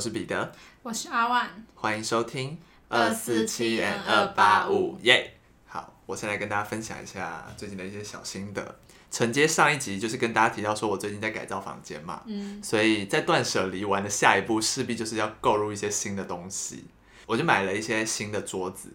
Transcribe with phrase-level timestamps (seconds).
[0.00, 0.50] 我是彼得，
[0.82, 2.56] 我是阿万，欢迎收听
[2.88, 4.98] 247 N 二八五。
[5.02, 5.34] 耶。
[5.66, 8.76] 好，我先来跟大家分享一下最近的一些小心得。
[9.10, 16.86] 承接上一集，就是跟大家提到说我最近在改造房间嘛，嗯，所以在断舍离完的下一步，势必就是要购入一些新的东西。
[17.26, 18.94] 我就买了一些新的桌子，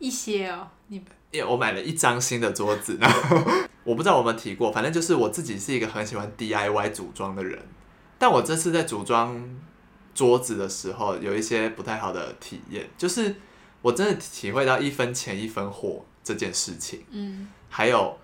[0.00, 0.96] 一些哦，你
[1.30, 3.38] 因为我买了一张新的桌子， 然后
[3.84, 7.62] 我不知道我们提过，反正就是我自己是一个很喜欢 DIY 组装的人，
[8.18, 9.40] 但我这次在组装
[10.14, 13.34] 桌子的时候，有一些不太好的体验，就是
[13.82, 18.16] 我真的体会到一分钱一分货这件事情，嗯，还有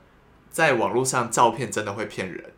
[0.51, 2.53] 在网络上照片真的会骗人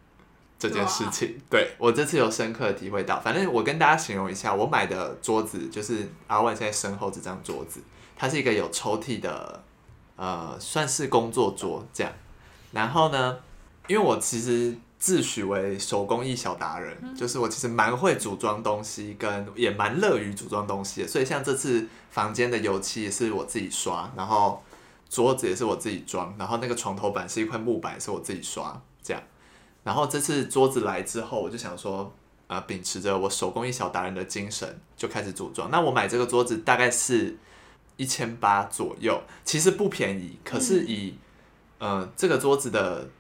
[0.59, 3.19] 这件事情，对我这次有深刻的体会到。
[3.19, 7.81] 反正我跟大家形容一下，我买的桌子就是阿万现在身后这张桌子，
[8.15, 9.65] 它是一个有抽屉的，
[10.17, 12.13] 呃，算是工作桌这样。
[12.71, 13.39] 然后呢，
[13.89, 21.09] 因为我其实自诩为手工艺小达人，就是我其实蛮会组装东西，跟也蛮乐于组装东西的。
[21.09, 24.63] 所以像这次房间的油漆也是我自己刷，然后
[25.11, 29.21] 桌子也是我自己装，然后那个床头板是一块木板，也是我自己刷，这样。
[29.83, 32.15] 然后这次桌子来之后，我就想说，
[32.47, 35.69] 呃，秉持着我手工艺小达人的精神，就开始组装。
[35.73, 37.37] 那我买这个桌子大概是
[37.97, 41.19] 一千八左右，其实不便宜，可是以、
[41.79, 43.11] 呃这个桌子的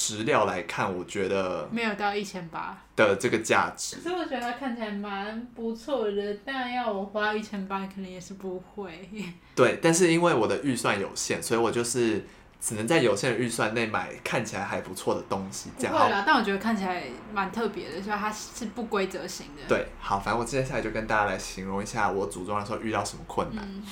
[0.00, 9.06] 质料来看，我觉得没有到一千八，的这个价值可是我觉得它看起来蛮不错的，但要我花一千八，可能也是不会。
[9.54, 12.24] 对，但是因为我的预算有限，所以我就是
[12.58, 15.98] 只能在有限的预算内买看起来还不错的东西，这样好。
[15.98, 17.02] 不会啦，但我觉得看起来
[17.34, 19.62] 蛮特别的，所以它是不规则型的。
[19.68, 23.62] 对，好，反正我接下来就跟大家来形容一下我组装的时候遇到什么困难。
[23.68, 23.82] 嗯，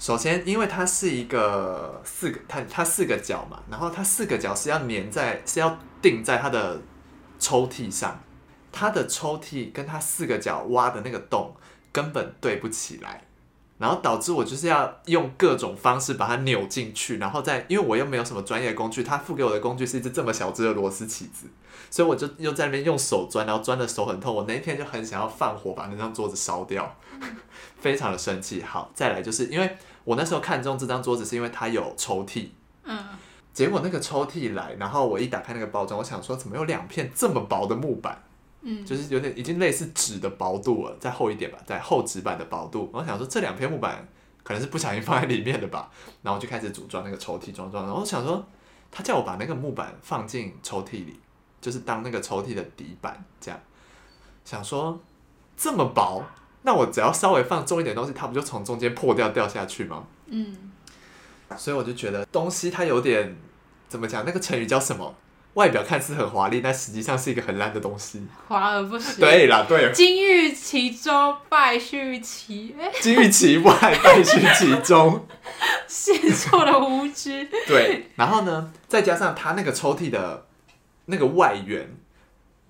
[0.00, 6.80] 首先，因为它是一个四个，它它四个角嘛，然后它四个角是要粘在，是要钉在它的
[7.38, 8.18] 抽屉上，
[8.72, 11.54] 它的抽屉跟它四个角挖的那个洞
[11.92, 13.24] 根本对不起来，
[13.76, 21.46] 然后导致我就是要用各种方式把它扭进去，然后再因为我又没有什么专业工具，他付给我的工具是一只这么小只的螺丝起子，
[21.90, 26.96] 所以我就又在那边用手钻，然后钻的手很痛，我那一天就很想要放火把那张桌子烧掉，
[27.78, 28.62] 非常的生气。
[28.62, 29.76] 好，再来就是因为
[30.10, 32.48] 我那时候看中这张桌子是因为它有抽屉，
[32.82, 32.98] 嗯，
[33.54, 38.20] 结果那个抽屉来，然后我一打开那个包装，我想说怎么有两片这么薄的木板，
[38.62, 42.90] 嗯，就是有点已经类似纸的薄度了，再厚一点吧，再厚纸板的薄度。
[42.92, 44.04] 我想说这两片木板
[44.42, 45.88] 可能是不小心放在里面的吧，
[46.22, 48.44] 然后我就开始组装那个抽屉，装装，然后我想说
[48.90, 51.20] 他叫我把那个木板放进抽屉里，
[51.60, 53.60] 就是当那个抽屉的底板这样，
[54.44, 54.98] 想说
[55.56, 56.24] 这么薄。
[56.62, 60.04] 那我只要稍微放重一点东西，它不就从中间破掉掉下去吗？
[60.26, 60.70] 嗯，
[61.56, 63.36] 所以我就觉得东西它有点
[63.88, 64.24] 怎么讲？
[64.24, 65.14] 那个成语叫什么？
[65.54, 68.24] 外表看似很华丽，但实际上是一个很烂的东西。
[68.46, 75.26] 华而不实。，对啦，对了，金玉其中，败絮其哎，金玉其外，败絮其中。
[75.88, 77.48] 写错了无知。
[77.66, 80.46] 对，然后呢，再加上它那个抽屉的
[81.06, 81.96] 那个外缘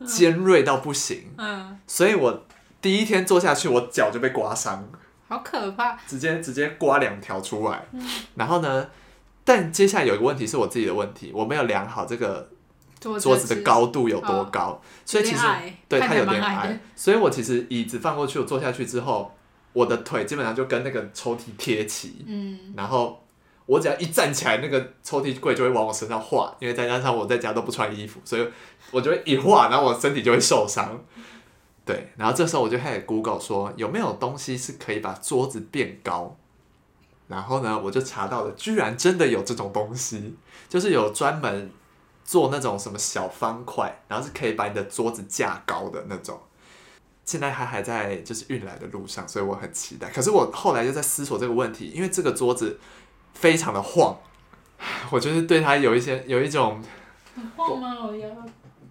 [0.07, 2.47] 尖锐到不行，嗯，所以我
[2.81, 4.89] 第一天坐下去，我脚就被刮伤，
[5.29, 5.97] 好可怕。
[6.07, 7.83] 直接直接刮两条出来。
[8.35, 8.89] 然后呢，
[9.45, 12.49] 但接下来有一个问题是我自己的问题，我没有量好这个
[12.99, 15.47] 桌桌子的高度有多哦高，所以其实
[15.89, 19.35] 对它有点矮所以我其实椅子放过去，我坐下去之后，
[19.73, 23.23] 我的腿基本上就跟那个抽屉贴齐，嗯，然后
[23.67, 28.49] 我只要一站起来，那个抽屉柜就会往我身上滑，因为再加上我在家都不穿衣服，所以
[28.91, 30.99] 我就会一滑，然后我身体就会受伤。
[31.91, 36.37] 对，然后这时候我就开始 Google 说有没有东西是可以把桌子变高，
[37.27, 40.37] 然后呢，我就查到了，居然真的有这种东西，
[40.69, 41.71] 就是有专门
[42.25, 46.39] 做那种什么小方块，然后是可以把你的桌子架高的那种。
[47.25, 50.09] 现在它还在就是运来的路上，所以我很期待。
[50.11, 52.79] 可是我后来就在思索这个问题，因为这个桌子
[53.35, 54.17] 非常的晃，
[55.11, 56.83] 我就是对它有一些有一种
[57.37, 58.07] 很晃吗？
[58.07, 58.29] 我也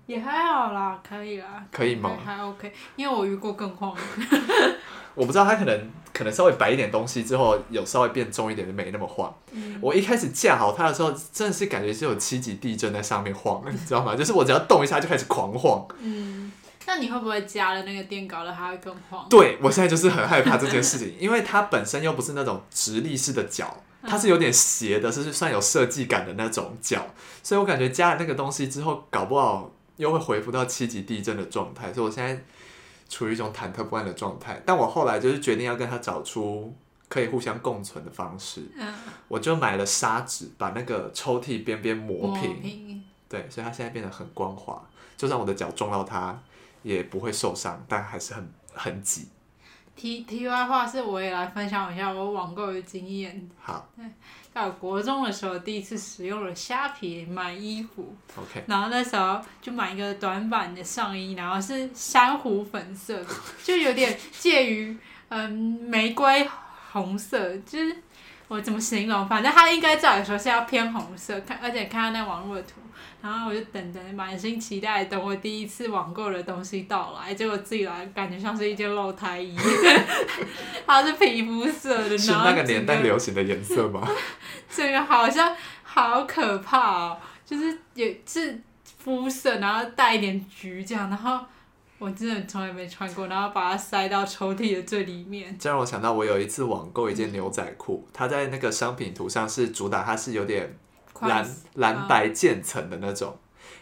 [0.10, 1.64] 也还好啦，可以啦。
[1.72, 4.02] 可以吗还还 OK，因为我遇过更晃的。
[5.14, 9.32] 我不知道它可能可能稍微摆一点东西之后，有稍微变重一点，就没那么晃。
[9.52, 14.16] 嗯我一开始架好它的时候，真的是感觉是有七级地震在上面晃， 你知道吗？
[14.16, 15.88] 就是我只要动一下就开始狂晃。
[16.00, 16.52] 嗯，
[16.88, 19.30] 那你会不会加了那个垫高了，它会更晃？
[19.30, 23.78] 对我现在就是很害怕这件事情， 因为它本身又不是那种直立式的脚，
[24.08, 27.06] 它是有点斜的，是算有设计感的那种脚，
[27.44, 29.70] 所以我感觉加了那个东西之后，搞不好
[30.00, 32.42] 又会恢复到七级地震的状态，所以我现在
[33.10, 34.62] 处于一种忐忑不安的状态。
[34.66, 36.74] 但我后来就是决定要跟他找出
[37.10, 38.94] 可以互相共存的方式，嗯，
[39.28, 43.04] 我就买了砂纸，把那个抽屉边边磨磨，平。
[43.28, 44.82] 对，所以它现在变得很光滑，
[45.18, 46.42] 就算我的脚撞到它
[46.82, 49.28] 也不会受伤，但还是很很挤。
[50.00, 53.50] 题题外话是，我也来分享一下我网购的经验。
[53.60, 53.86] 好
[54.54, 63.22] 在我国中的时候，第一次使用了虾皮买衣服，，OK，然后那时候就买一个短版的上衣，然后是珊瑚粉色，
[63.62, 64.98] 就有点介于
[65.28, 66.50] 嗯玫瑰
[66.94, 67.98] 红色，就是
[68.48, 69.28] 我怎么形容？
[69.28, 72.80] 反正它应该照理说是要偏红色，看而且看到那网络的图，
[73.22, 79.58] 然后我就等等满心期待等我第一次网购的东西到来，结果自己来感觉像是一件露胎衣，
[80.88, 84.08] 它是皮肤色的，是然后那个年代流行的颜色吗？
[84.72, 88.58] 这个好像好可怕哦，就是也是
[89.00, 91.40] 肤色，然后带一点橘这样，然后
[91.98, 95.58] 我真的从来没穿过，然后把它塞到抽屉的最里面。
[95.60, 100.74] 这让我想到，我有一次网购一件牛仔裤，它在那个商品图上是主打它是有点
[101.28, 103.38] 蓝快蓝白渐层的那种。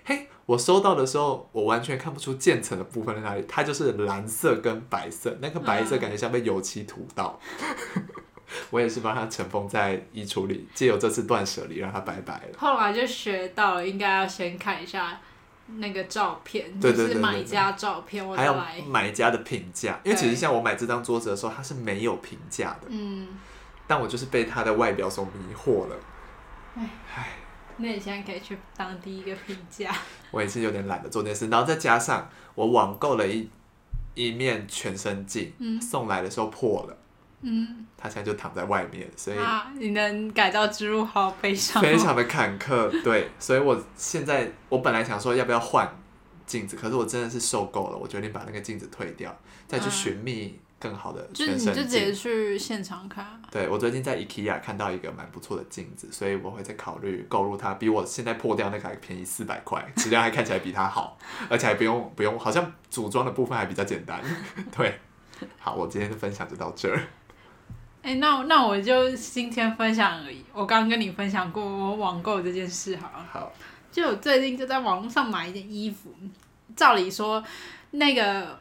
[0.05, 7.39] 嘿，我收到的时候，我完全看不出渐层的部分在哪里，它就是蓝色跟白色，那个白色嗯感觉像被油漆涂到。
[8.69, 12.57] 我也是帮它尘封在衣橱里，借由这次断舍离让它拜拜了。
[12.57, 15.19] 后来就学到了，应该要先看一下
[15.75, 18.55] 那个照片，对对对就是买家照片，我还有。
[18.87, 23.27] 买家的评价，因为其实像我买这张桌子的时候，它是没有评价的，嗯，
[23.85, 25.95] 但我就是被它的外表所迷惑了。
[27.79, 29.93] 那你现在可以去当第一个评价。
[30.31, 33.47] 我也是有点懒得做这件事，然后再加上我网购了一
[34.15, 36.97] 一面全身镜，嗯送来的时候破了，
[37.41, 41.85] 嗯，它现在就躺在外面，所以啊，你能改造之路好悲伤、哦。
[41.85, 42.89] 非常的坎坷。
[43.03, 45.87] 对，所以我现在我本来想说要不要换
[46.47, 49.37] 镜子，可是我真的是受够了，我决定把那个镜子退掉，
[49.67, 52.13] 再去嗯寻觅更好的就你就直接。
[52.13, 53.25] 去现场看。
[53.51, 61.17] 对我最近在 IKEA 看到一个蛮不错的镜子，所以我会再考虑购入它，比我现在破掉那个还便宜四百块， 质量还看起来比它好，
[61.49, 64.21] 而且还不用不用，好像组装的部分还比较简单。
[64.75, 64.99] 对，
[65.59, 66.99] 好，我今天的分享就到这儿。
[68.01, 70.43] 哎、那那我就今天分享而已。
[70.53, 73.25] 我刚刚跟你分享过我网购这件事，好了。
[73.31, 73.51] 好，
[73.91, 76.13] 就我最近就在网络上买一件衣服，
[76.75, 77.43] 照理说
[77.91, 78.57] 那个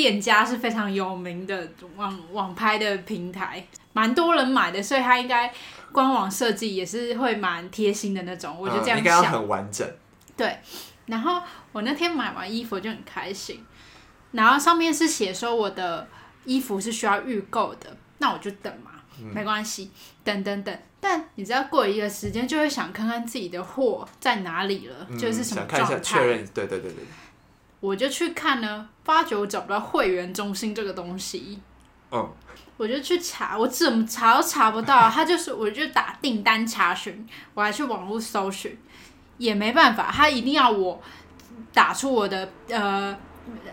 [0.00, 3.62] 店家是非常有名的网网拍的平台，
[3.92, 5.52] 蛮多人买的，所以它应该
[5.92, 8.56] 官网设计也是会蛮贴心的那种。
[8.58, 9.20] 我就这样嗯应该。
[9.20, 9.86] 很完整。
[10.34, 10.56] 对
[11.04, 11.42] 然后
[11.72, 13.62] 我那天买完衣服就很开心，
[14.30, 16.08] 然后上面是写说我的
[16.46, 18.92] 衣服是需要预购的，那我就等嘛，
[19.34, 19.90] 没关系，
[20.24, 20.74] 等等等。
[20.98, 26.02] 但你知道过一个时间就会想看看自己的货在哪里了，嗯就是什么想看一下状态。
[26.02, 27.04] 确认，对对对对。
[27.80, 31.58] 我就去看呢，发觉我找不到会员中心这个东西，
[32.10, 32.30] 嗯，
[32.76, 38.78] 我就去查，我怎么查都查不到，他就是我就打订单查询，我还去网络搜寻，
[39.38, 41.00] 也没办法，他一定要我
[41.72, 43.16] 打出我的呃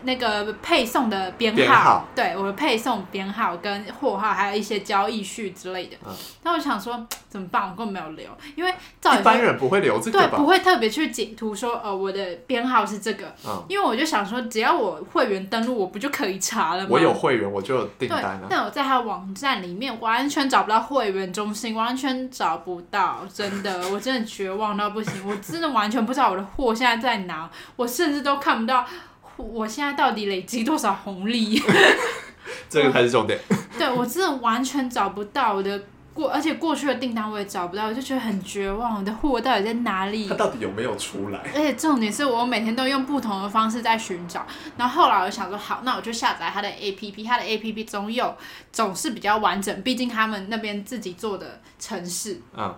[0.04, 5.98] 那个配送的编号，编号对我的配送编号跟货号，还有一些交易序之类的。
[6.06, 7.64] 嗯那、我想说怎么办？
[7.64, 10.38] 我根本没有留，因为照理一般人不会留这对个吧？
[10.38, 16.90] 不会特别去解图说呃我的编号是这个，嗯，因为我就想说只要我会员登录，我不就可以查了吗？
[16.92, 18.48] 我有会员，我就有订对单，了。
[18.50, 28.86] 但我在他网站里面完全找不到会员中心，完全找不到，真的，我真的绝望到不行，我真的完全不知道我的货现在在哪，我甚至都看不到
[29.38, 31.62] 我现在到底累积多少红利，
[32.70, 33.40] 这个才是重点。
[33.78, 40.34] 对我真的完全找不到我的过，而且过去的订单我也找不到，我就觉得很绝望，我的货到底在哪里它？
[40.34, 41.40] 到底有没有出来？
[41.54, 44.46] 而且重点是我每天都用不同的方式在寻找，
[44.78, 48.36] 然后后来我就想说，好，那我就下载它的 APP，它的 APP 总有
[48.72, 52.42] 总是比较完整，毕竟他们那边自己做的城市。
[52.56, 52.74] 嗯，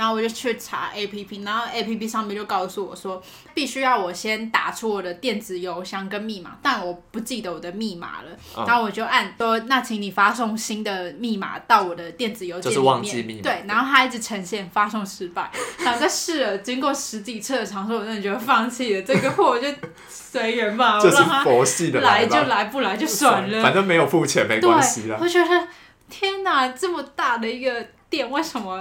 [0.00, 8.30] 然后我就去查 APP，然后 APP 上面就告诉我说，必须要我先打出我的电子邮箱跟密码，但我不记得我的密码了。
[8.56, 12.76] 嗯然后我就按说，那请你发送新的密码到我的电子邮件里面。
[12.76, 15.50] 就是忘记密码对，然后它一直呈现发送失败。
[15.80, 19.68] 然后再试了，经过十几次的尝试，我真的觉得放弃了这个货，我就
[20.08, 23.62] 随缘吧， 我让它佛系的来就吧，来，不来就算了。
[23.62, 25.18] 反正没有付钱没对关系啦，。
[25.20, 25.68] 我觉得
[26.08, 28.76] 天哪，这么大的一个店，为什么？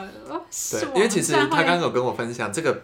[0.95, 2.83] 因为其实他刚刚有跟我分享，这个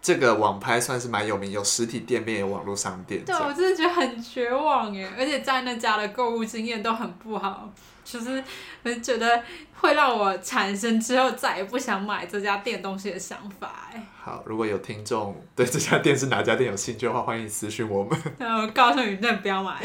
[0.00, 7.70] 这个网拍算是蛮有名，有实体店面，有网络商店对，我真的觉得很绝望耶，而且在那家的购物经验都很不好，
[8.04, 8.42] 就是
[8.82, 9.40] 我就觉得
[9.74, 14.02] 会让我产生之后再也不想买这家店东西的想法哎。
[14.24, 18.18] 好，如果有听众对这家店是哪家店有兴趣的话，欢迎私讯我们。
[18.38, 19.80] 然后告诉你，真的不要买。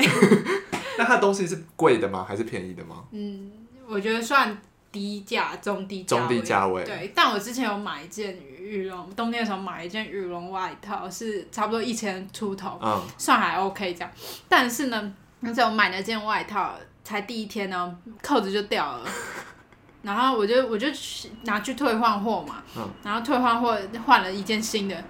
[0.97, 2.25] 那它东西是贵的吗？
[2.27, 3.03] 还是便宜的吗？
[3.11, 3.51] 嗯，
[3.87, 4.55] 我觉得算
[4.97, 6.83] 低价、中低价中低价位。
[6.83, 14.11] 对，但我之前有买一件羽绒，冬天的时候买一件羽绒外套，是差不多一千出头，嗯，算还 OK 这样。
[14.49, 16.73] 但是呢，那时候我买那件外套，
[17.03, 19.05] 才第一天呢，扣子就掉了。
[20.01, 22.89] 然后我就我就去拿去退换货嘛，嗯。
[23.03, 25.03] 然后退换货换了一件新的，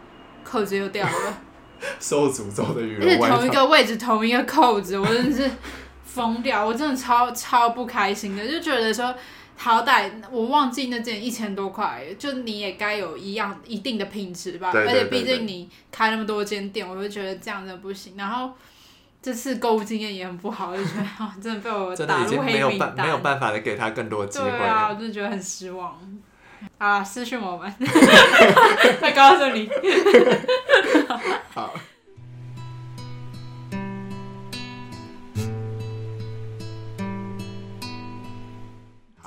[0.43, 1.37] 扣子又掉了，
[2.01, 5.49] 受诅咒的羽而且绒外套，同一个位置同一个扣子，我真的是
[6.03, 9.15] 疯掉，我真的超超不开心的，就觉得说。
[9.59, 18.13] 好歹我忘记那件一千多块，就你也该有一样一定的品质吧，对对而且毕竟你开那么多间店，我就觉得这样真的不行。
[18.15, 18.51] 然后
[19.21, 23.23] 这次购物经验也很不好，我就觉得啊， 真的被我打入黑名没有办没有单。
[23.23, 25.99] 办法的给他更多机会对啊，我真的觉得很失望。
[26.77, 27.73] 啊，私讯我们，
[29.01, 29.69] 再告诉你。
[31.53, 31.73] 好，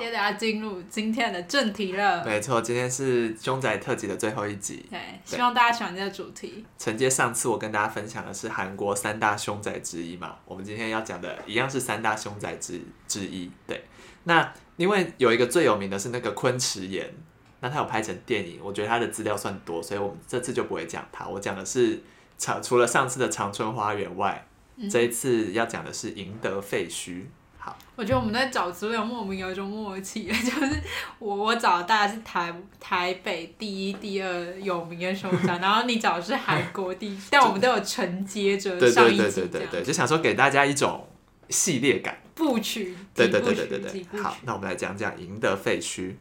[0.00, 2.24] 接着要进入今天的正题了。
[2.24, 4.86] 没错，今天是凶宅特辑的最后一集。
[4.88, 6.64] 对，希望大家喜欢这个主题。
[6.78, 13.50] 承接上次我跟大家分享的是韩国三大凶宅之一嘛，我们今天要讲的一样是三大凶宅之之一。
[13.66, 13.84] 对，
[14.24, 17.12] 那因为有一个最有名的是那个昆池岩，
[17.60, 21.26] 那他有拍成电影，我觉得他的资料算多，所以我们这次就不会讲它。
[21.26, 22.02] 我讲的是
[22.38, 24.46] 长除了上次的长春花园外，
[24.90, 27.26] 这一次要讲的是赢得废墟。
[27.62, 30.82] 好，我觉得我们在找资料莫名有一种默契， 就是
[31.18, 41.06] 我我找的大概是台台北第一、第二有名的首长， 然后你找的是韩国第一，但我们都有承接着上一集对对对，就想说给大家一种
[41.50, 42.18] 系列感。
[42.34, 46.14] 部曲，对对对对对好，那我们来讲讲赢得废墟。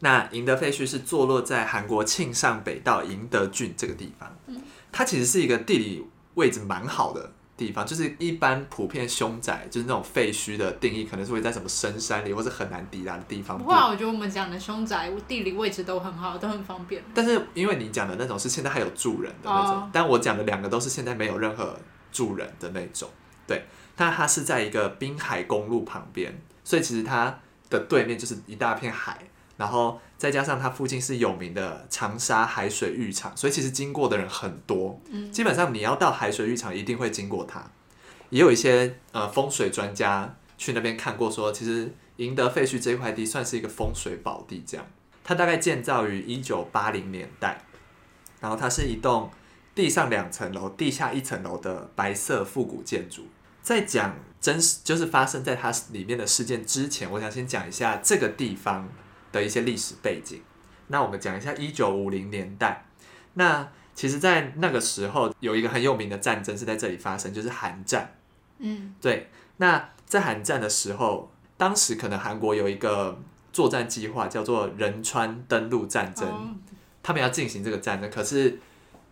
[0.00, 4.34] 那赢得废墟是坐落在韩国庆尚北道赢得郡这个地方，
[4.90, 13.64] 它其实是一个地理位置蛮好的地方，就是一般普遍凶宅，就是那种废墟的定义，可能是会在什么深山里或是很难抵达的地方不。
[13.64, 17.02] 会啊，我觉得我们讲的凶宅地理位置都很好，都很方便。
[17.12, 21.76] 但是因为你讲的那种是现在还有住人的那种，哦但我讲的两个都是现在没有任何
[22.12, 23.10] 住人的那种。
[23.46, 23.64] 对，
[23.96, 27.38] 但它是在一个滨海公路旁边，所以其实它
[27.68, 29.18] 的对面就是一大片海，
[29.58, 34.98] 然后再加上它附近是有名的长沙海水浴场，所以其实经过的人很多。
[35.10, 37.70] 嗯基本上你要到海水浴场，一定会经过它。
[38.30, 44.86] 也有一些呃风水专家去那边看过说其实赢得废墟这一块地算是一个风水宝地，这样。
[45.24, 47.62] 它大概建造于一九八零年代，
[48.40, 49.30] 然后它是一栋
[49.74, 53.26] 地上两层楼、地下一层楼的白色复古建筑。
[53.60, 58.88] 在讲真实就是发生在它里面的事件之前，我想先讲一下这个地方
[59.32, 60.42] 的一些历史背景。
[60.88, 62.86] 那我们讲一下一九五零年代，
[63.34, 68.14] 那其实，在那个时候有一个很有名的战争是在这里发生，就是韩战。
[68.58, 73.20] 嗯，对，那在韩战的时候，当时可能韩国有一个
[73.52, 76.54] 作战计划叫做仁川登陆战争，哦
[77.02, 78.60] 他们要进行这个战争，可是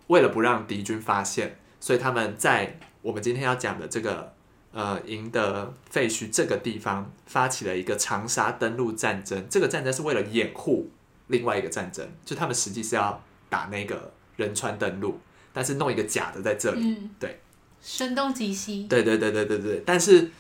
[0.07, 4.36] 为了不让敌军发现，所以他们在我们今天要讲的这个
[4.77, 9.47] 呃赢得废墟这个地方发起了一个长沙登陆战争。
[9.49, 10.91] 这个战争是为了掩护
[11.29, 13.19] 另外一个战争，就他们实际是要
[13.49, 15.19] 打那个仁川登陆，
[15.55, 16.81] 但是弄一个假的在这里。
[16.83, 17.41] 嗯，对，
[17.81, 20.31] 声东击西，对对对对对对，但是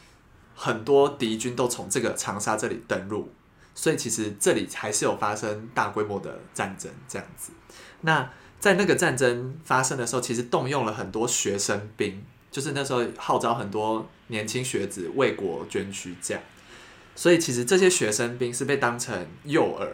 [0.54, 3.32] 很多敌军都从这个长沙这里登陆，
[3.74, 7.52] 所以其实这里还是有发生大规模的战争这样子。
[8.02, 16.42] 那在那个战争发生的时候，其实动用了很多学生兵，就是那时候号召很多年轻学子为国捐躯这样。
[17.14, 19.88] 所以其实这些学生兵是被当成诱饵，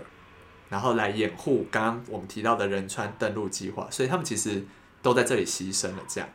[0.68, 4.64] 然后来掩护刚刚我们提到的仁川登陆计划，所以他们其实
[5.02, 6.28] 都在这里牺牲了这样。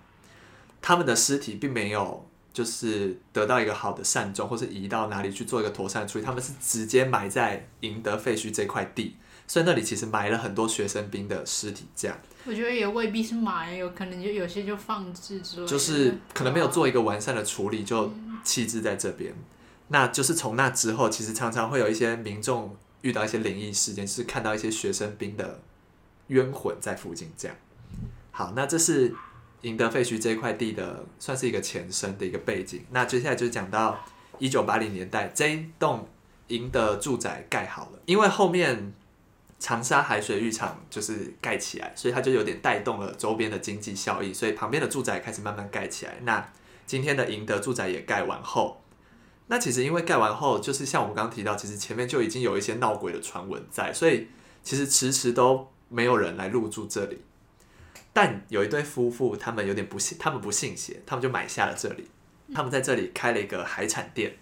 [0.81, 18.13] 他们的尸体并没有就是得到一个好的善终，或是移到哪里去做一个妥善处理，他们是直接埋在赢得废墟这块地，所以那里其实埋了很多学生兵的尸体，这样我觉得也未必是埋，有可能就有些就放置之类的，就是可能没有做一个完善的处理，就
[18.43, 19.33] 弃置在这边。
[19.87, 25.61] 那就是从那之后，其实常常会有一些民众遇到一些灵异事件，是看到一些学生兵的
[26.27, 27.55] 冤魂在附近这样。
[28.31, 29.15] 好，那这是
[29.61, 32.85] 赢得废墟这一块地的，算是一个前身的一个背景。
[32.91, 33.97] 那接下来就讲到
[34.39, 36.07] 一九八零年代，这一栋
[36.47, 38.93] 赢得住宅盖好了，因为后面
[39.59, 46.19] 长沙海水浴场就是盖起来，所以它就有点带动了周边的经济效益，所以旁边的住宅开始慢慢盖起来。
[46.23, 46.51] 那
[46.85, 48.81] 今天的赢得住宅也盖完后，
[49.47, 54.27] 那其实因为盖完后，就是像我们刚刚提到，其实前面就已经有一些闹鬼的传闻在，所以
[54.61, 57.21] 其实迟迟都没有人来入住这里。
[58.13, 62.07] 但有一对夫妇，他们有点不信，他们不信邪，他们就买下了这里。
[62.53, 64.37] 他们在这里开了一个海产店，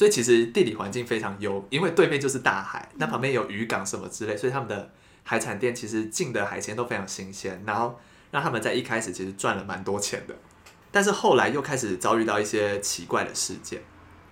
[0.00, 4.90] 所以其实地理环境非常优，因为对面就是大海，那旁边有渔港什么之类，所以他们的
[5.24, 10.34] 海产店其实进的海鲜都非常新鲜，然后让他们在一开始其实赚了蛮多钱的。
[10.90, 13.82] 但是后来又开始遭遇到一些奇怪的事件。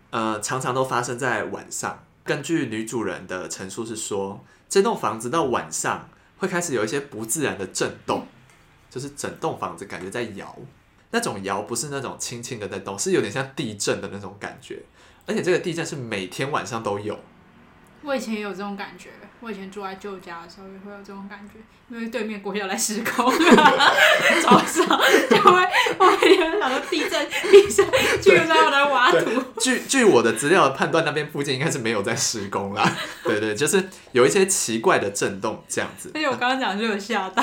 [0.09, 2.03] 呃，常常都发生在晚上。
[2.25, 6.09] 根据女主人的陈述是说，这栋房子到晚上
[6.39, 8.27] 会开始有一些不自然的震动，
[8.89, 10.57] 就是整栋房子感觉在摇。
[11.11, 14.83] 那种摇不是那种轻轻的在动，是有点像地震的那种感觉。
[15.29, 17.17] 而且这个地震是每天晚上都有。
[18.03, 21.55] 我以前也有这种感觉，我以前住在舅家的时候也会有这种感觉，
[21.95, 23.27] 因为对面国要来施工，
[24.41, 24.87] 早上
[25.29, 25.69] 就会
[25.99, 27.87] 我每天想说地震，地震，
[28.23, 29.43] 就在我在挖土。
[29.61, 32.89] 据据我的资料判断，那边附近应该是没有在施工啦。
[33.25, 36.13] 对对，就是有一些奇怪的震动这样子。
[36.15, 37.43] 而且我刚刚讲就有吓到，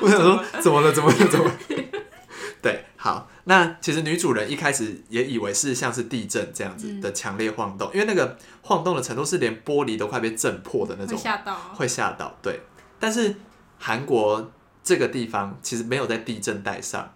[0.00, 0.92] 我想说怎么了？
[0.92, 1.26] 怎么了？
[1.26, 1.50] 怎么？
[2.62, 12.38] 对，好，那其实女主人一开始也以为是像是地震这样子的强烈晃动，因为那个晃动的程度是连玻璃都快被震破的那种，会吓到，会吓到。
[12.40, 12.60] 对，
[13.00, 13.34] 但是
[13.76, 14.52] 韩国
[14.84, 17.12] 这个地方其实没有在地震带上，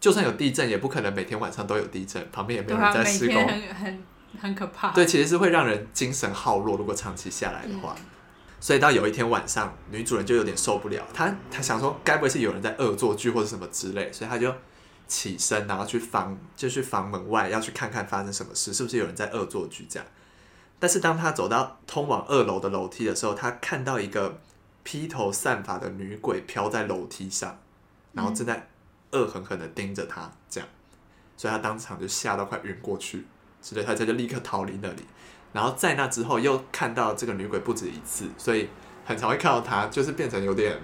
[0.00, 4.02] 就算有地震，也不可能每天晚上都有地震，旁边也没有人在施工，很很
[4.40, 4.90] 很可怕。
[4.90, 7.94] 对，其实是会让人精神耗弱，如果长期下来的话。
[8.58, 14.52] 所以到有一天晚上，女主人就有点受不了，她她想说，该不会是有人在恶作剧或者什么之类，所以她就。
[15.10, 20.08] 起身，然后去房，就去房门外，要去看看发生什么事，是不是有人在恶作剧这样。
[20.78, 24.40] 但是当他走到通往二楼的楼梯的时候，他看到一个
[24.84, 27.58] 披头散发的女鬼飘在楼梯上，
[28.12, 28.68] 然后正在
[29.10, 30.68] 恶狠狠的盯着他，这样，
[31.36, 33.26] 所以他当场就吓到快晕过去，
[33.60, 35.02] 所以他他就立刻逃离那里。
[35.52, 38.68] 然后在那之后又看到这个女鬼不止一次，所以
[39.04, 40.80] 很常会看到她，就是变成有点。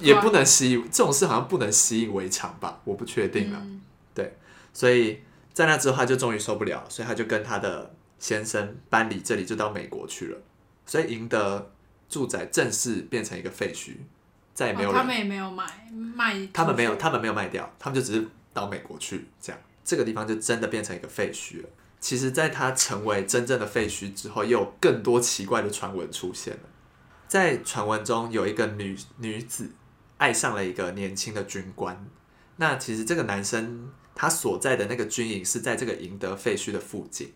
[0.00, 2.80] 也不能习这种事，好像不能习以为常吧？
[2.84, 3.62] 我不确定了。
[4.14, 4.36] 对，
[4.72, 5.20] 所以
[5.52, 10.38] 在那之后，他就终于受不了，所以他就跟他的先生搬离这里，就到美国去了。
[10.86, 11.72] 所以赢得
[12.08, 13.92] 住宅正式变成一个废墟，
[14.54, 14.92] 再也没有。
[14.92, 21.68] 他们也没有买卖，他们没有，他们没有卖掉，他们就只是到美国去，这样这个地方就真的变成一个废墟了。
[22.00, 26.60] 其实，在他成为真正的废墟之后，又有更多奇怪的传闻出现了。
[27.26, 29.70] 在传闻中，有一个女女子
[30.18, 32.06] 爱上了一个年轻的军官。
[32.56, 37.32] 那其实这个男生他所在的那个军营是在这个赢得废墟的附近。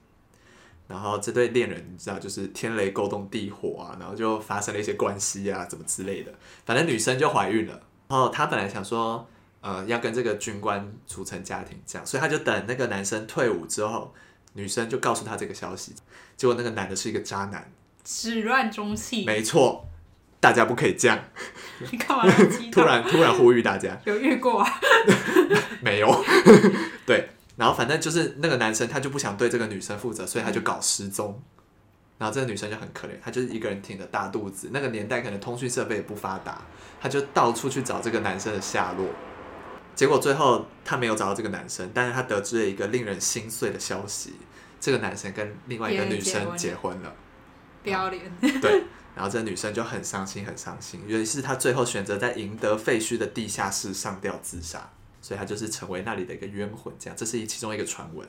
[0.87, 6.33] 然后这对恋人，你知道，就是天雷勾动地火啊，然后就发生了一些关系啊，怎么之类的。
[6.65, 7.75] 反正女生就怀孕了。
[8.09, 9.29] 然后她本来想说，
[9.61, 14.15] 呃，要跟这个军官组成家庭，这样，所以她就等那个男生退伍之后，
[14.55, 15.95] 女生就告诉他这个消息。
[16.39, 17.71] 结果那个男的是一个渣男。
[18.11, 19.87] 始乱终弃，没错，
[20.41, 21.19] 大家不可以这样。
[21.93, 22.25] 你干嘛
[22.73, 24.01] 突然突然呼吁大家？
[24.07, 24.81] 有遇过啊？
[25.83, 26.25] 没有。
[27.05, 31.39] 对，然后反正就是那个男生他就不想对这个女生负责，所以他就搞失踪。
[32.17, 34.71] 然后这个女生就很可怜，她就是一个人挺着大肚子。
[34.73, 36.63] 那个年代可能通讯设备也不发达，
[36.99, 39.07] 她就到处去找这个男生的下落。
[39.95, 44.33] 结果最后她没有找到这个男生，但是她得知了一个令人心碎的消息：
[44.81, 47.15] 这个男生跟另外一个女生结婚了。
[47.89, 48.61] 不要脸。
[48.61, 48.85] 对，
[49.17, 51.01] 然后这女生就很伤心，很伤心。
[51.07, 56.95] 于是她最后选择在赢得废墟的地下室上吊自杀，所以她就是成为那里的一个冤魂。
[56.99, 58.29] 这样，这是其中一个传闻。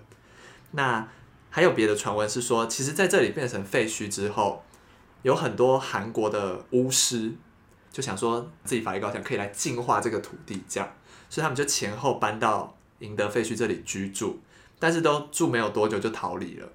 [0.71, 1.07] 那
[1.49, 4.63] 还有别的传闻是说，其实在这里变成废墟之后，
[5.21, 7.33] 有很多韩国的巫师
[7.91, 10.89] 就想说自己法力高强，可以来净化这个土地，这样，
[11.29, 14.39] 所以他们就前后搬到赢得废墟这里居住，
[14.79, 16.69] 但是都住没有多久就逃离了。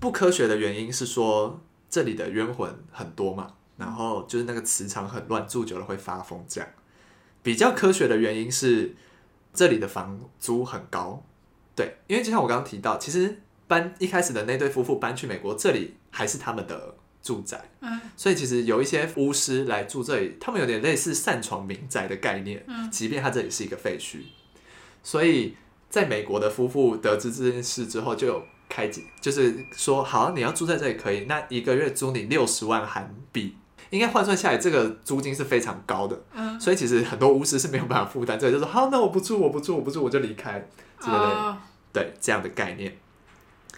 [0.00, 1.60] 不科学的原因是说。
[1.92, 6.42] 这里的冤魂很多嘛，然后就是那个磁场很乱，住久了会发疯。
[6.48, 6.66] 这样
[7.42, 8.96] 比较科学的原因是
[9.52, 11.22] 这里的房租很高，
[11.76, 24.20] 对，因为就像我刚刚提到，其实搬一开始的那对夫妇搬去美国，这里还是他们的住宅，嗯，所以其实有一些巫师来住这里，他们有点类似擅闯民宅的概念，嗯，即便他这里是一个废墟，
[25.02, 25.54] 所以
[25.90, 28.42] 在美国的夫妇得知这件事之后就有。
[28.72, 33.54] 开机就是说好，你要住在这里可以，那一个月租你六十万韩币，
[33.90, 36.18] 应该换算下来，这个租金是非常高的。
[36.32, 40.58] 嗯，所以其实很多巫师是没有办法负担，这个就说好，那我不住，我不住，我不住，我就离开
[40.98, 41.58] 之类的。
[41.92, 42.96] 对，这样的概念。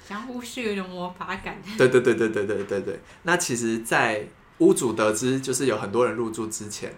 [0.06, 1.60] 像巫师有一种魔法感。
[1.76, 3.00] 对对对对对对对对。
[3.24, 4.24] 那其实，在
[4.58, 6.94] 屋主得知就是有很多人入住之前，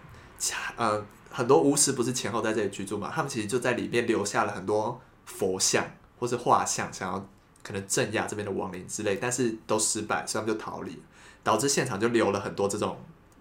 [0.77, 5.83] 呃，很多巫师不是前后在这里居住嘛，他们其实就在里面留下了很多佛像
[6.19, 7.27] 或是画像，想要。
[7.67, 10.97] 可能镇压这边的亡灵之类，但是都失败，所以他们就逃离，
[11.43, 12.97] 导致现场就留了很多这种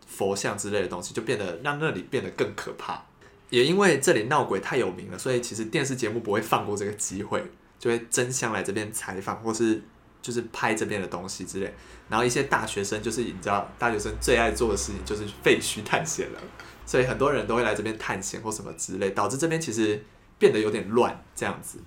[0.08, 3.04] 佛像之类的东西，就变得让那里变得更可怕。
[3.52, 7.46] 也因为这里闹鬼太有名了，所以其实电视节目不会放过这个机会，
[7.78, 9.80] 就会争相来这边采访，或是
[10.24, 11.72] 就是拍这边的东西之类。
[12.10, 16.42] 然后一些大学生就是你知道，大学生最爱做的事情就是废墟探险了，
[16.84, 20.04] 所以很多人都会来这边探险或什么之类，导致这边其实
[20.40, 21.78] 变得有点乱这样子。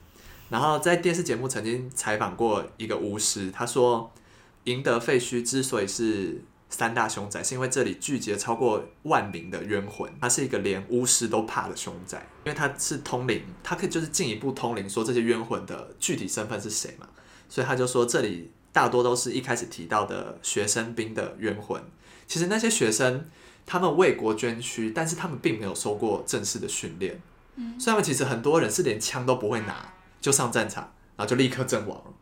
[0.49, 4.11] 然后在电视节目曾经采访过一个巫师，他说，
[4.65, 17.09] 赢得废墟之所以是三大凶宅，是因为这里聚集了超过万名的冤魂，它是一个连巫师都怕的凶宅，因为它是通灵，它可以就是进一步通灵，说这些冤魂的具体身份是谁嘛，
[17.49, 21.83] 所以他就说这里大多都是一开始提到的学生兵的冤魂。
[22.27, 23.27] 其实那些学生
[23.65, 27.21] 他们为国捐躯，但是他们并没有受过正式的训练，
[27.57, 29.95] 嗯，所以他们其实很多人是连枪都不会拿
[30.29, 32.13] 就上战场，然后就立刻阵亡了。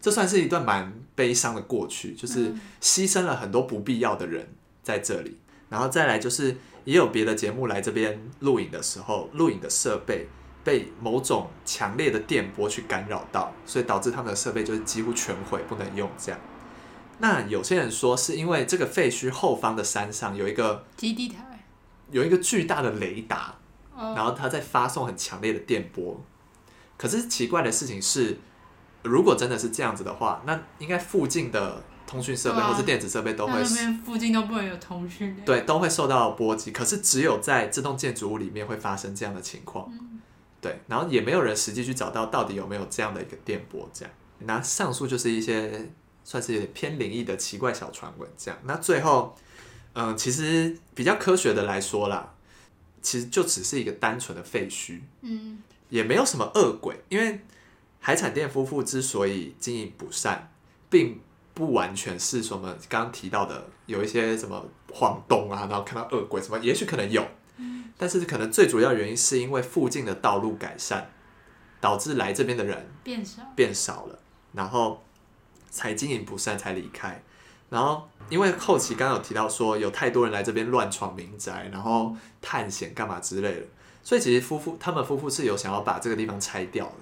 [0.00, 4.48] 这算是一段蛮悲伤的过去，就是牺牲了很多不必要的人
[4.82, 5.38] 在这里。
[5.68, 10.26] 然后再来就是也有别的节目来这边录影的时候，录影的设备
[10.64, 16.40] 被某种强烈的电波去干扰到，所以导致他们的设备就是几乎全毁，不能用这样。
[17.18, 21.64] 那有些人说是因为这个废墟后方的山上有一个基地台，
[22.10, 23.54] 有一个巨大的雷达，
[23.94, 26.20] 哦，然后它在发送很强烈的电波。
[27.02, 28.38] 可是奇怪的事情是，
[29.02, 35.36] 如果真的是这样子的话，那应该附近的通讯设备或是电子设备都会那那边附近都不能有通讯。
[35.44, 36.70] 对都会受到波及。
[36.70, 39.92] 可是只有在这栋建筑物里面会发生这样的情况。
[40.60, 43.90] 对，然后也没有人实际去找到到底有没有这样的一个电波。
[43.92, 45.90] 这样，那上述就是一些
[46.22, 48.30] 算是有点偏灵异的奇怪小传闻。
[48.38, 49.34] 这样，那最后，
[49.94, 52.32] 嗯、其实比较科学的来说啦，
[53.00, 55.00] 其实就只是一个单纯的废墟。
[55.22, 55.58] 嗯，
[55.92, 57.38] 也没有什么恶鬼，因为
[58.00, 60.50] 海产店夫妇之所以经营不善，
[60.88, 61.20] 并
[61.52, 67.22] 不完全是什么刚刚提到的有一些什么晃动啊，然后看到恶鬼什么，也许可能有，
[67.98, 71.10] 但是可能最主要原因是因为附近的道路改善，
[71.78, 73.42] 导致来这边的人变少。
[73.54, 74.18] 变少了，
[74.54, 75.04] 然后
[75.68, 77.22] 才经营不善才离开。
[77.68, 83.66] 然后因为后期刚刚有提到说有太多人来这边乱闯民宅，然后探险干嘛之类的，
[84.02, 86.94] 所以其实夫妇他们夫妇是有想要把这个地方拆掉的，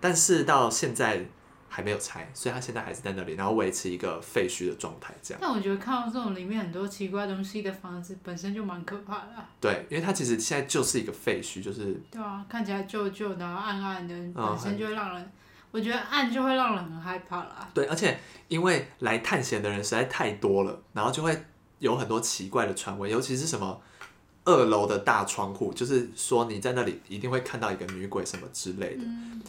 [0.00, 1.24] 但是到现在
[1.68, 5.38] 还没有拆，所以他现在还是在那里，然后维持一个废墟的状态这样。
[5.40, 15.32] 但我觉得看到这种里面很多奇怪东西的房子，本身就蛮可怕的啊、对，因为它其实现在就是一个废墟，就是对啊，看起来旧旧的，然后暗暗的，嗯本身就会让人，
[15.70, 17.70] 我觉得暗就会让人很害怕啦。
[17.72, 21.44] 对，而且因为来探险的人实在太多了，然后就会
[21.78, 23.80] 有很多奇怪的传闻，尤其是什么
[24.44, 29.04] 二楼的大窗户，就是说你在那里一定会看到一个女鬼什么之类的，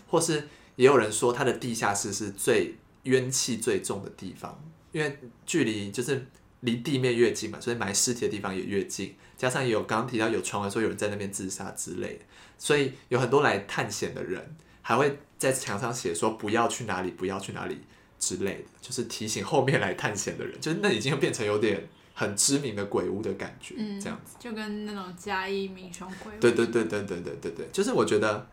[0.08, 6.28] 或是也有人说它的地下室是最冤气最重的地方，因为距离就是
[6.60, 12.26] 离地面越近嘛，所以埋尸体的地方也越近，加上也有刚刚提到有传闻说有人在那边自杀之类的，
[12.58, 17.80] 所以有很多来探险的人还会在墙上写说不要去哪里，不要去哪里
[18.20, 21.88] 之类的，就是提醒后面来探险的人，就是那已经变成有点
[22.22, 24.36] 很知名的鬼屋的感觉，嗯这样子。
[24.40, 28.48] 就跟那种嘉义民雄鬼屋，对对对对对对对对，就是我觉得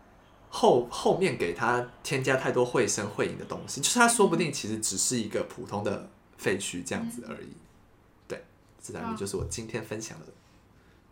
[0.49, 7.49] 后后面给他添加太多绘声绘影的东西，就是他说不定其实只是一个普通的废墟这样子而已。
[8.27, 8.43] 对，
[8.83, 10.27] 这大概就是我今天分享的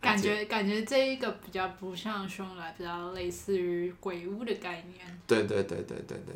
[0.00, 5.20] 感觉感觉这一个比较不像凶来，比较类似于鬼屋的概念。
[5.26, 6.34] 对对对对对对，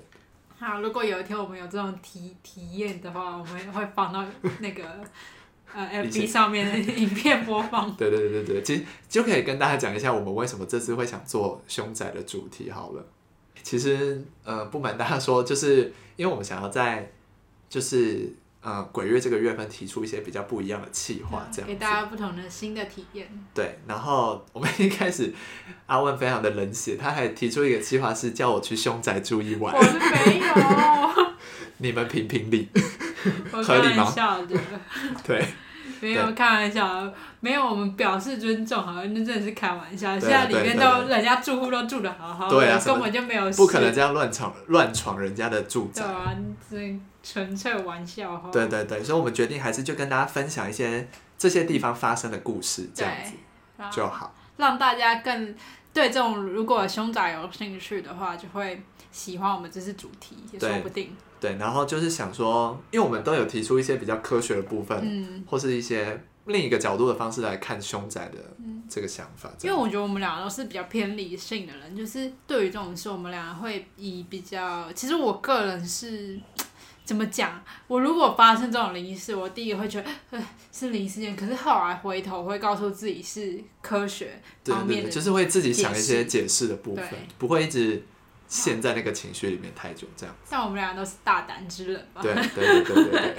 [0.59, 4.23] 好，如果有一天我们有这种体体验的话，我们会放到
[4.61, 4.83] 那个
[5.75, 7.91] 呃以前 FB 上面的影片播放。
[7.97, 13.05] 对对对对对，其实就可以跟大家讲一下我们为什么这次会想做凶宅的主题好了。
[13.63, 17.13] 其实呃，不瞒大家说，就是因为我们想要在
[17.69, 23.29] 就是呃鬼月这个月份提出一些比较不一样的企划，这样子给大家不同的新的体验。
[23.55, 25.33] 对，然后我们一开始
[25.87, 31.35] 阿问非常的冷血，他还提出一个计划是叫我去凶宅住一晚我，是没有，
[31.79, 32.69] 你们评评理。
[33.53, 34.57] 我 开合理吗玩笑的，
[35.25, 35.45] 对
[36.01, 40.19] 没有开玩笑，没有我们表示尊重，好像那真的是开玩笑。
[40.19, 46.03] 现在里面都人家住户都住的好好的，对啊根本就没有事，不可能这样乱闯乱闯人家的住宅。
[46.03, 46.37] 对啊，
[46.71, 48.49] 这纯粹玩笑哈。
[48.51, 51.07] 对对对，所以我们决定还是就跟大家分享一些
[51.37, 53.33] 这些地方发生的故事，这样子
[53.91, 54.35] 就好。
[54.57, 55.55] 让大家更
[55.93, 61.15] 对这种如果凶宅有兴趣的话，就会喜欢我们这次主题，也说不定。
[61.41, 68.39] 对，然后就是想说，因为我们都有提出一些比较科学的部分，嗯，或是一些另一个角度的方式来看凶宅的
[68.89, 69.51] 这个想法。
[69.63, 76.39] 因为我觉得我们俩都是比较偏理性的人，就是对于这种事，我们俩会以比较，其实我个人是。
[77.03, 77.61] 怎么讲？
[77.89, 81.35] 我如果发生这种灵异事，我第一个会觉得，呃，是灵异事件。
[81.35, 87.05] 可是后来回头会告诉自己是科学对对对，方面的，就是会自己想一些解解释的部分，
[87.37, 88.01] 不会一直
[88.51, 90.35] 陷在那个情绪里面太久，这样。
[90.45, 92.21] 像我们俩都是大胆之人吧？
[92.21, 93.37] 对对对对对对。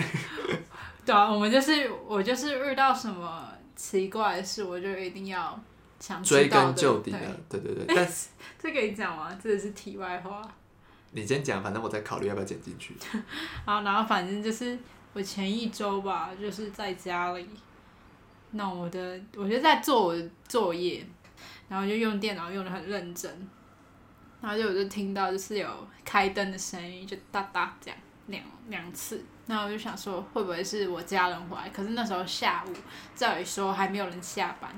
[1.06, 5.60] 对啊，我们就是我就是遇到什么奇怪的事，我就一定要
[6.00, 7.86] 想知追根究底对的，对对对。
[7.88, 9.38] 但是这可以讲吗？
[9.44, 10.42] 这个是题外话。
[11.12, 12.96] 你先讲，反正我在考虑要不要剪进去。
[13.66, 14.78] 好，然后反正就是
[15.12, 17.50] 我前一周吧，就是在家里
[18.52, 21.06] 那我的，我就在做我的作业，
[21.68, 23.50] 然后就用电脑用的很认真，
[24.42, 31.70] 然后就我就听到就是有开灯的声音，就哒哒这样两两次，那我就想说会不会是我家人回来？
[31.70, 32.74] 可是那时候下午，
[33.16, 34.70] 照理说还没有人下班，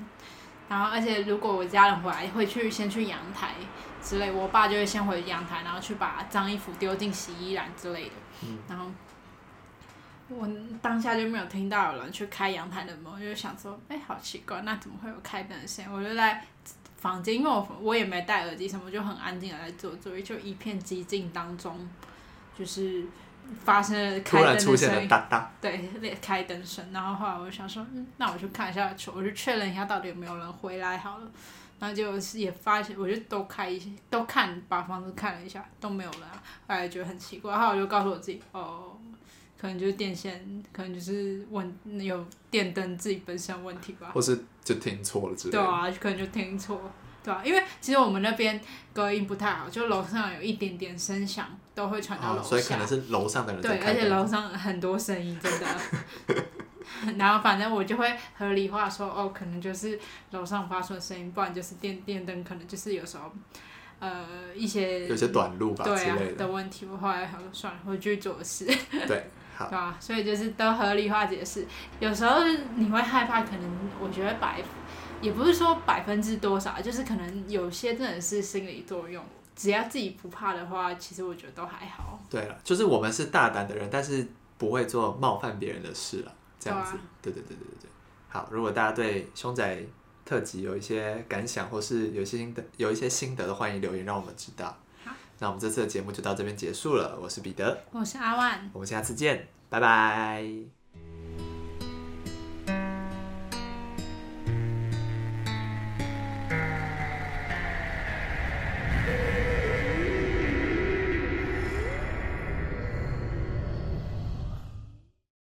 [0.68, 3.54] 然后而且如果我家人回来，会去先去阳台
[4.02, 8.14] 之类，我爸就会先回阳台，然后去把脏衣服丢进洗衣篮之类的，
[8.68, 8.90] 然后。
[10.26, 10.48] 我
[10.80, 15.92] 当下就没有听到有人去开阳台的门，我就想说，哎、好奇怪，那怎么会有开灯的声音？
[15.92, 16.42] 我就在
[17.04, 21.86] 房间，因为我我也没戴耳机什么，就很安静的在做作业，就一片寂静当中，
[22.58, 23.04] 就是
[23.62, 26.82] 发生了开灯的声音，哒哒，对，那开灯声。
[26.94, 31.30] 然后后来我就想说，嗯，那我去看一下，我就确认一下到底有没有人回来好了。
[31.78, 36.42] 然后就是也发现，我就都开一些，都看把房子看了一下，都没有人、啊。
[36.66, 38.93] 后来觉得很奇怪，然后我就告诉我自己，哦，
[39.64, 44.10] 可能就是电线，可能就是问有电灯自己本身问题吧。
[44.12, 45.58] 或是就听错了之类的。
[45.58, 46.78] 对啊，可能就听错，
[47.22, 48.60] 对啊，因为其实我们那边
[48.92, 52.48] 隔音不太好，就楼上有一点点声响都会传到楼哦，下。
[52.50, 53.86] 所以可能是楼上的人在对。
[53.86, 55.66] 而且楼上很多声音，真的。
[57.16, 59.98] 然后反正我就会合理化说，哦，可能就是
[60.32, 63.32] 楼上发出的声音，不然就是电电灯，可能就是有时候，
[63.98, 66.36] 呃，一些有些短路吧对啊之类的。
[66.36, 66.84] 的问题。
[66.84, 68.66] 我后来算了，我继续做事，
[69.08, 69.24] 对，
[69.54, 69.96] 好对，吧？
[70.00, 71.66] 所以就是都合理化解释。
[72.00, 72.42] 有时候
[72.74, 74.60] 你会害怕，可能我觉得百，
[75.20, 79.24] 也不是说百分之多少，就是可能有些真的是心理作用。
[79.56, 82.18] 只要自己不怕的话，其实我觉得都还好。
[82.28, 84.26] 对了，就是我们是大胆的人，但是
[84.58, 86.94] 不会做冒犯别人的事了，这样子。
[87.22, 87.90] 对对对对对对。
[88.28, 89.78] 好，如果大家对凶宅
[90.24, 94.76] 特辑有一些感想，或是有些心得、有一些心得的，欢迎留言让我们知道。
[95.40, 97.18] 好，那我们这次的节目就到这边结束了。
[97.20, 98.70] 我是彼得，我是阿万。
[98.72, 100.73] 我们下次见，拜拜。